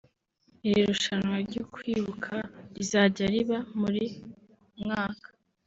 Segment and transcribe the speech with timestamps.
[0.67, 2.35] Iri rushanwa ryo kwibuka
[2.75, 4.03] rizajya riba muri
[4.81, 5.27] mwaka